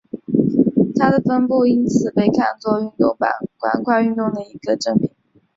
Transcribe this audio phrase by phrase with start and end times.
[0.97, 5.11] 它们的分布因此被看作是板块运动的一个证明。